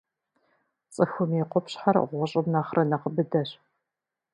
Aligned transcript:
Цӏыхум 0.93 1.31
и 1.41 1.43
къупщхьэр 1.51 1.95
гъущӀым 2.09 2.47
нэхърэ 2.53 2.83
нэхъ 2.89 3.05
быдэщ. 3.15 3.49